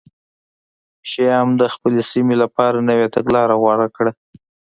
شیام 1.09 1.49
د 1.61 1.63
خپلې 1.73 2.01
سیمې 2.11 2.35
لپاره 2.43 2.85
نوې 2.89 3.07
تګلاره 3.15 3.55
غوره 3.61 3.87
کړه 3.95 4.11